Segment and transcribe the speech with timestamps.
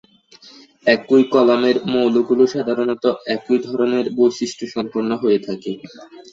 [0.85, 3.03] একই কলামের মৌলগুলো সাধারণত
[3.35, 5.71] একই ধরনের বৈশিষ্ট সম্পন্ন হয়ে থাকে।